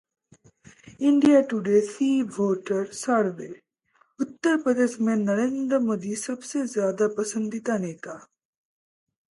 India 1.09 1.41
Today C Voter 1.49 2.85
survey: 3.01 3.49
Uttar 4.19 4.57
Pradesh 4.61 4.97
में 5.01 5.15
नरेंद्र 5.15 5.79
मोदी 5.79 6.15
सबसे 6.25 6.67
ज्यादा 6.67 7.07
पसंदीदा 7.17 7.77
नेता 7.87 8.19